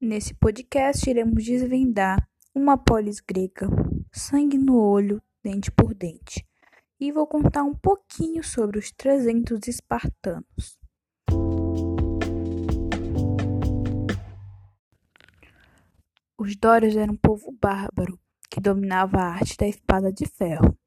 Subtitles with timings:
[0.00, 3.66] Nesse podcast, iremos desvendar uma polis grega,
[4.12, 6.46] sangue no olho, dente por dente,
[7.00, 10.78] e vou contar um pouquinho sobre os 300 espartanos.
[16.38, 18.16] Os dórios eram um povo bárbaro
[18.48, 20.78] que dominava a arte da espada de ferro.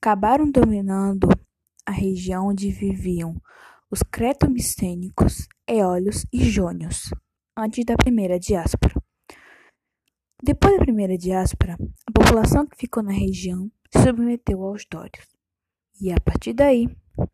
[0.00, 1.28] Acabaram dominando
[1.84, 3.38] a região onde viviam
[3.90, 7.10] os cretomicênicos, eólios e jônios,
[7.62, 8.94] antes da primeira diáspora.
[10.42, 15.28] Depois da primeira diáspora, a população que ficou na região se submeteu aos dórios,
[16.00, 16.88] e a partir daí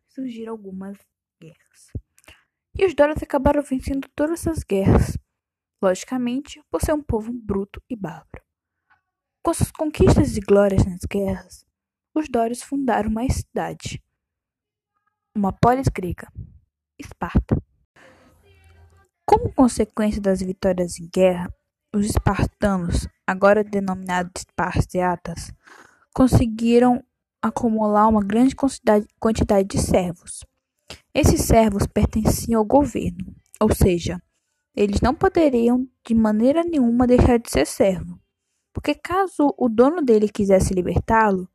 [0.09, 0.97] surgiram algumas
[1.41, 1.91] guerras.
[2.77, 5.17] E os dórios acabaram vencendo todas essas guerras,
[5.81, 8.43] logicamente por ser um povo bruto e bárbaro.
[9.43, 11.65] Com suas conquistas e glórias nas guerras,
[12.13, 14.03] os dórios fundaram uma cidade,
[15.35, 16.27] uma polis grega,
[16.99, 17.55] Esparta.
[19.29, 21.53] Como consequência das vitórias em guerra,
[21.95, 25.51] os espartanos, agora denominados esparciatas,
[26.11, 27.03] conseguiram
[27.39, 28.55] acumular uma grande
[29.19, 30.43] quantidade de servos.
[31.13, 34.19] Esses servos pertenciam ao governo, ou seja,
[34.75, 38.19] eles não poderiam de maneira nenhuma deixar de ser servo,
[38.73, 41.47] porque caso o dono dele quisesse libertá-lo,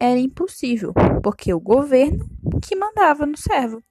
[0.00, 2.26] era impossível, porque o governo
[2.66, 3.82] que mandava no servo.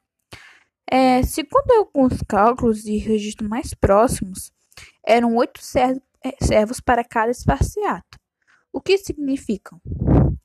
[0.93, 4.51] É, segundo alguns cálculos e registros mais próximos,
[5.07, 5.61] eram oito
[6.21, 8.19] é, servos para cada esparciato.
[8.73, 9.79] O que significam?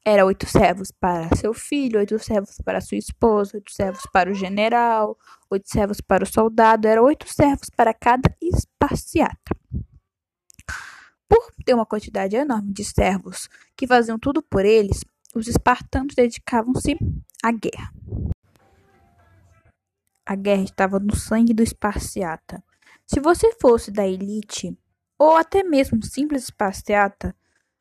[0.05, 4.35] Era oito servos para seu filho, oito servos para sua esposa, oito servos para o
[4.35, 5.19] general,
[5.51, 9.53] oito servos para o soldado, eram oito servos para cada esparciato.
[11.29, 15.01] Por ter uma quantidade enorme de servos que faziam tudo por eles,
[15.35, 16.97] os espartanos dedicavam-se
[17.43, 17.93] à guerra.
[20.27, 22.63] A guerra estava no sangue do esparciata.
[23.07, 24.77] Se você fosse da elite,
[25.17, 27.35] ou até mesmo simples esparciata,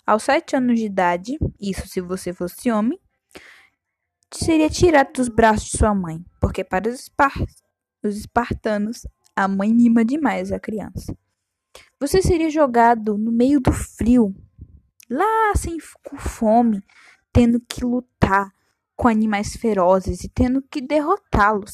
[0.06, 3.00] aos sete anos de idade, isso se você fosse homem,
[4.32, 7.34] seria tirado dos braços de sua mãe, porque para os, espar
[8.04, 11.18] os espartanos, a mãe mima demais a criança.
[12.00, 14.36] Você seria jogado no meio do frio,
[15.10, 16.84] lá sem com fome,
[17.34, 18.54] tendo que lutar
[18.96, 21.74] com animais ferozes e tendo que derrotá-los.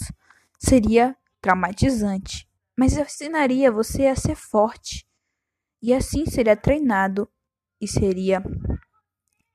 [0.64, 5.08] Seria traumatizante, mas ensinaria você a ser forte.
[5.82, 7.28] E assim seria treinado
[7.82, 8.44] e seria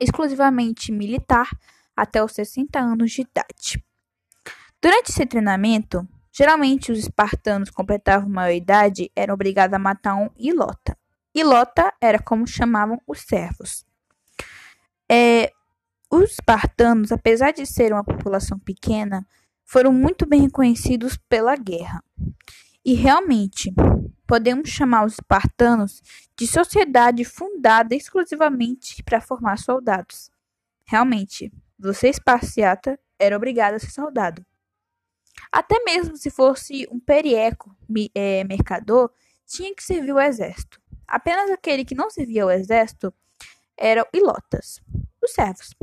[0.00, 1.49] exclusivamente militar
[1.97, 3.84] até os 60 anos de idade.
[4.83, 10.99] Durante esse treinamento, geralmente os espartanos completavam maioridade eram obrigados a matar um ilota.
[11.33, 13.87] Ilota era como chamavam os servos.
[15.09, 15.53] É,
[16.11, 19.27] os espartanos, apesar de serem uma população pequena,
[19.66, 22.03] foram muito bem reconhecidos pela guerra.
[22.84, 23.75] E realmente,
[24.27, 26.00] podemos chamar os espartanos
[26.38, 30.31] de sociedade fundada exclusivamente para formar soldados.
[30.87, 34.47] Realmente, você esparciata era obrigado a ser soldado.
[35.50, 37.76] Até mesmo se fosse um perieco
[38.15, 39.10] é, mercador,
[39.47, 40.81] tinha que servir o exército.
[41.06, 43.12] Apenas aquele que não servia o exército
[43.76, 44.81] eram ilotas,
[45.22, 45.75] os servos.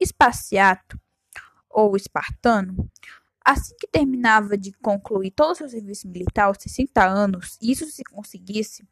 [0.00, 0.98] Espaciato
[1.76, 2.90] ou espartano,
[3.44, 8.02] assim que terminava de concluir todo o seu serviço militar aos 60 anos, isso se
[8.04, 8.82] conseguisse,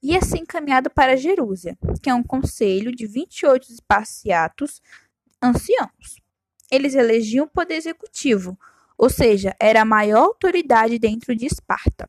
[0.00, 4.80] ia ser encaminhado para Jerúsia, que é um conselho de 28 espaciatos
[5.42, 6.22] anciãos.
[6.70, 8.56] Eles elegiam o poder executivo,
[8.96, 12.08] ou seja, era a maior autoridade dentro de Esparta.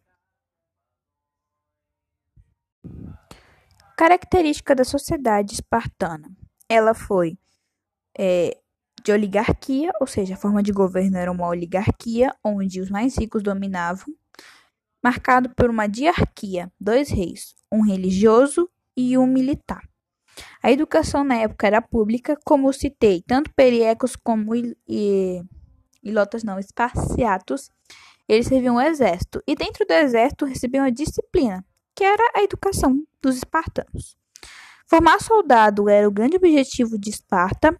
[3.97, 6.29] Característica da sociedade espartana.
[6.69, 7.37] Ela foi
[8.17, 8.60] é,
[9.03, 13.43] de oligarquia, ou seja, a forma de governo era uma oligarquia onde os mais ricos
[13.43, 14.13] dominavam,
[15.03, 19.81] marcado por uma diarquia, dois reis, um religioso e um militar.
[20.63, 24.53] A educação na época era pública, como citei, tanto periecos como
[26.03, 27.69] ilotas não, esparciatos,
[28.27, 31.65] eles serviam o exército, e dentro do exército recebiam a disciplina,
[31.95, 34.15] que era a educação dos espartanos.
[34.91, 37.73] Formar soldado era o grande objetivo de Esparta,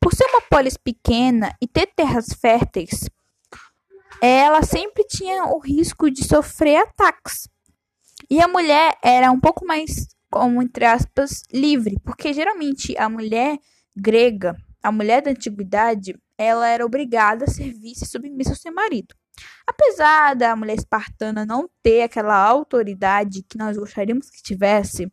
[0.00, 3.08] por ser uma polis pequena e ter terras férteis,
[4.20, 7.48] ela sempre tinha o risco de sofrer ataques.
[8.28, 13.58] E a mulher era um pouco mais, como entre aspas, livre, porque geralmente a mulher
[13.94, 19.14] grega, a mulher da antiguidade, ela era obrigada a servir e submissa ao seu marido.
[19.66, 25.10] Apesar da mulher espartana não ter aquela autoridade que nós gostaríamos que tivesse,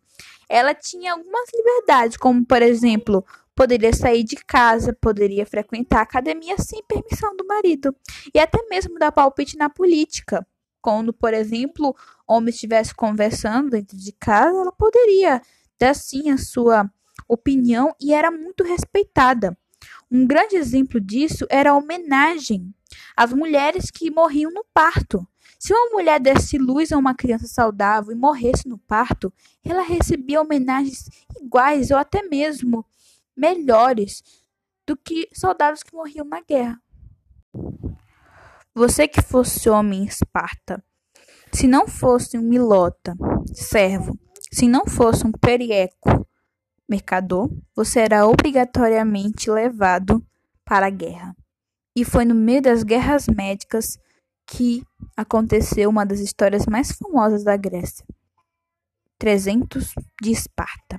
[0.48, 3.26] ela tinha algumas liberdades, como por exemplo,
[3.56, 7.96] poderia sair de casa, poderia frequentar a academia sem permissão do marido
[8.34, 10.46] e até mesmo dar palpite na política.
[10.82, 11.96] Quando, por exemplo,
[12.28, 15.42] homem estivesse conversando dentro de casa, ela poderia
[15.80, 16.90] dar sim a sua
[17.28, 19.58] opinião e era muito respeitada.
[20.12, 22.74] Um grande exemplo disso era a homenagem
[23.16, 25.28] às mulheres que morriam no parto.
[25.60, 29.32] Se uma mulher desse luz a uma criança saudável e morresse no parto,
[29.64, 31.10] ela recebia homenagens
[31.42, 32.86] iguais ou até mesmo
[33.36, 34.22] melhores
[34.86, 36.82] do que soldados que morriam na guerra.
[38.76, 40.84] Você que fosse homem em Esparta,
[41.52, 43.16] se não fosse um milota,
[43.54, 44.18] servo,
[44.52, 46.28] se não fosse um perieco,
[46.90, 50.26] mercador, você era obrigatoriamente levado
[50.66, 51.36] para a guerra.
[51.96, 54.00] E foi no meio das guerras médicas
[54.48, 54.84] que
[55.16, 58.04] aconteceu uma das histórias mais famosas da Grécia.
[59.20, 60.98] 300 de Esparta.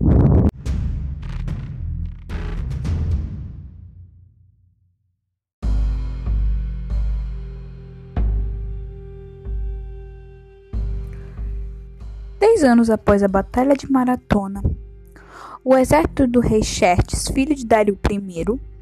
[12.38, 14.62] Dez anos após a Batalha de Maratona,
[15.64, 18.73] o exército do rei Xerxes, filho de Dário I,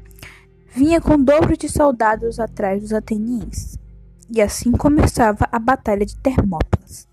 [0.75, 3.77] vinha com o dobro de soldados atrás dos atenienses,
[4.29, 7.07] e assim começava a Batalha de Termópilas.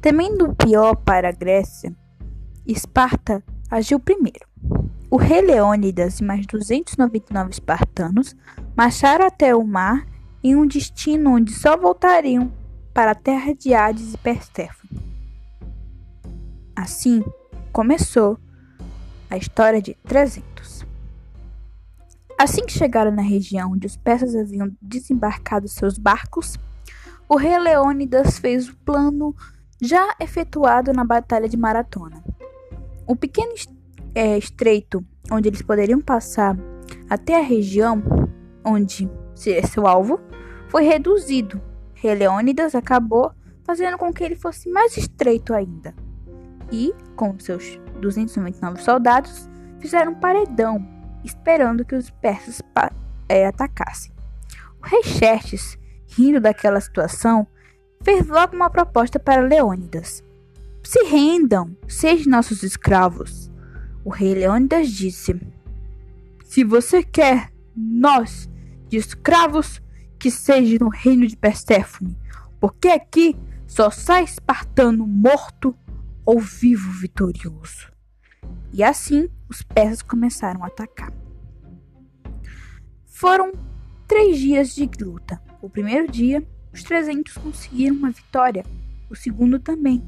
[0.00, 1.94] Temendo o pior para a Grécia,
[2.66, 4.46] Esparta agiu primeiro.
[5.10, 8.34] O rei Leônidas e mais 299 espartanos
[8.76, 10.06] marcharam até o mar
[10.42, 12.52] em um destino onde só voltariam
[12.92, 15.00] para a terra de Hades e Perséfone.
[16.74, 17.24] Assim
[17.72, 18.38] começou
[19.30, 20.84] a história de 300.
[22.44, 26.58] Assim que chegaram na região onde os persas haviam desembarcado seus barcos,
[27.26, 29.34] o rei Leônidas fez o plano
[29.80, 32.22] já efetuado na Batalha de Maratona.
[33.06, 33.54] O pequeno
[34.14, 35.02] é, estreito
[35.32, 36.54] onde eles poderiam passar
[37.08, 38.02] até a região
[38.62, 40.20] onde seria seu alvo
[40.68, 41.62] foi reduzido.
[41.94, 43.32] Rei Leônidas acabou
[43.62, 45.94] fazendo com que ele fosse mais estreito ainda.
[46.70, 49.48] E, com seus 299 soldados
[49.80, 50.93] fizeram um paredão,
[51.24, 52.60] esperando que os persas
[53.28, 54.12] é, atacassem.
[54.82, 57.46] O rei Xerxes, rindo daquela situação,
[58.02, 60.22] fez logo uma proposta para Leônidas.
[60.82, 63.50] Se rendam, sejam nossos escravos.
[64.04, 65.40] O rei Leônidas disse:
[66.44, 68.48] Se você quer nós
[68.88, 69.80] de escravos,
[70.18, 72.16] que seja no reino de Perséfone,
[72.60, 73.36] porque aqui
[73.66, 75.76] só sai espartano morto
[76.24, 77.93] ou vivo vitorioso.
[78.72, 81.12] E assim os persas começaram a atacar.
[83.06, 83.52] Foram
[84.06, 85.40] três dias de luta.
[85.62, 88.64] O primeiro dia, os 300 conseguiram uma vitória,
[89.08, 90.04] o segundo também,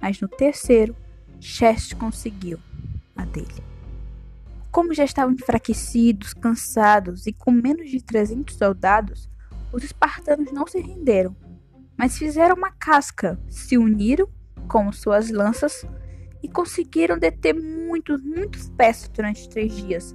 [0.00, 0.94] mas no terceiro,
[1.40, 2.58] Chest conseguiu
[3.16, 3.62] a dele.
[4.70, 9.30] Como já estavam enfraquecidos, cansados e com menos de 300 soldados,
[9.72, 11.36] os espartanos não se renderam,
[11.96, 14.28] mas fizeram uma casca, se uniram
[14.68, 15.86] com suas lanças
[16.42, 17.54] e conseguiram deter
[17.88, 20.14] muitos, muitos persas durante três dias.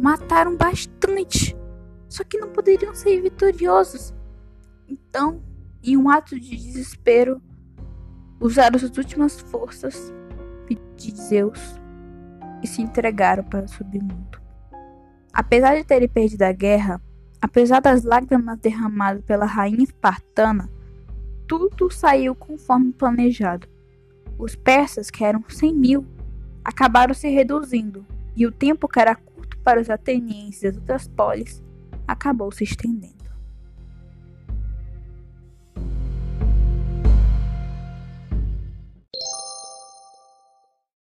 [0.00, 1.54] Mataram bastante,
[2.08, 4.14] só que não poderiam ser vitoriosos.
[4.88, 5.42] Então,
[5.82, 7.40] em um ato de desespero,
[8.40, 10.12] usaram as últimas forças
[10.96, 11.60] de Zeus
[12.62, 14.40] e se entregaram para o submundo.
[15.32, 17.00] Apesar de terem perdido a guerra,
[17.40, 20.68] apesar das lágrimas derramadas pela rainha espartana,
[21.46, 23.66] tudo saiu conforme planejado.
[24.38, 26.06] Os persas, que eram 100 mil,
[26.64, 28.04] acabaram se reduzindo,
[28.36, 31.62] e o tempo que era curto para os atenienses e as outras polis
[32.06, 33.19] acabou se estendendo.